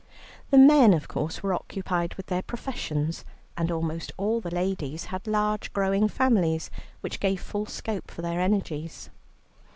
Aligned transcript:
The 0.49 0.57
men, 0.57 0.95
of 0.95 1.07
course, 1.07 1.43
were 1.43 1.53
occupied 1.53 2.15
with 2.15 2.25
their 2.25 2.41
professions, 2.41 3.23
and 3.55 3.69
almost 3.71 4.11
all 4.17 4.41
the 4.41 4.49
ladies 4.49 5.05
had 5.13 5.27
large 5.27 5.71
growing 5.73 6.07
families, 6.07 6.71
which 7.01 7.19
gave 7.19 7.39
full 7.39 7.67
scope 7.67 8.09
for 8.09 8.23
their 8.23 8.39
energies. 8.41 9.11